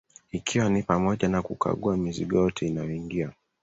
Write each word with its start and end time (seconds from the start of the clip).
ikiwa 0.31 0.69
ni 0.69 0.83
pamoja 0.83 1.27
na 1.29 1.41
kukagua 1.41 1.97
mizigo 1.97 2.37
yote 2.37 2.67
inayoingia 2.67 3.31